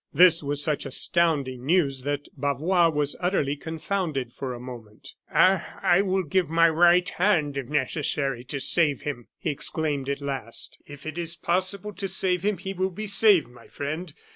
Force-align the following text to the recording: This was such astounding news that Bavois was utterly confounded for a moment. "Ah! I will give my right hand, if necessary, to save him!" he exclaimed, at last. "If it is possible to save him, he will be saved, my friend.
This 0.11 0.41
was 0.41 0.63
such 0.63 0.87
astounding 0.87 1.63
news 1.63 2.01
that 2.05 2.27
Bavois 2.35 2.89
was 2.89 3.15
utterly 3.19 3.55
confounded 3.55 4.33
for 4.33 4.51
a 4.55 4.59
moment. 4.59 5.13
"Ah! 5.31 5.77
I 5.83 6.01
will 6.01 6.23
give 6.23 6.49
my 6.49 6.67
right 6.69 7.07
hand, 7.07 7.55
if 7.55 7.67
necessary, 7.67 8.43
to 8.45 8.59
save 8.59 9.03
him!" 9.03 9.27
he 9.37 9.51
exclaimed, 9.51 10.09
at 10.09 10.19
last. 10.19 10.79
"If 10.87 11.05
it 11.05 11.19
is 11.19 11.35
possible 11.35 11.93
to 11.93 12.07
save 12.07 12.41
him, 12.41 12.57
he 12.57 12.73
will 12.73 12.89
be 12.89 13.05
saved, 13.05 13.47
my 13.49 13.67
friend. 13.67 14.11